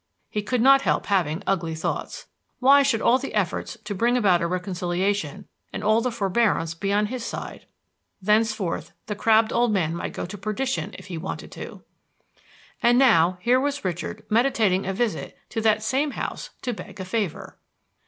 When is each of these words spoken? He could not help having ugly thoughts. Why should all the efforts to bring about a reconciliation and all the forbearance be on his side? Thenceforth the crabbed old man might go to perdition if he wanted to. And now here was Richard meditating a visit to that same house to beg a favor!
He 0.31 0.41
could 0.41 0.61
not 0.63 0.81
help 0.81 1.05
having 1.05 1.43
ugly 1.45 1.75
thoughts. 1.75 2.25
Why 2.57 2.81
should 2.81 3.03
all 3.03 3.19
the 3.19 3.35
efforts 3.35 3.77
to 3.83 3.93
bring 3.93 4.17
about 4.17 4.41
a 4.41 4.47
reconciliation 4.47 5.47
and 5.71 5.83
all 5.83 6.01
the 6.01 6.09
forbearance 6.11 6.73
be 6.73 6.91
on 6.91 7.05
his 7.05 7.23
side? 7.23 7.67
Thenceforth 8.19 8.93
the 9.05 9.13
crabbed 9.13 9.53
old 9.53 9.71
man 9.71 9.95
might 9.95 10.13
go 10.13 10.25
to 10.25 10.37
perdition 10.39 10.95
if 10.97 11.05
he 11.05 11.19
wanted 11.19 11.51
to. 11.51 11.83
And 12.81 12.97
now 12.97 13.37
here 13.41 13.59
was 13.59 13.85
Richard 13.85 14.25
meditating 14.27 14.87
a 14.87 14.93
visit 14.95 15.37
to 15.49 15.61
that 15.61 15.83
same 15.83 16.09
house 16.09 16.49
to 16.63 16.73
beg 16.73 16.99
a 16.99 17.05
favor! 17.05 17.59